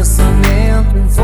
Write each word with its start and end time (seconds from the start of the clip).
pensamento 0.00 1.19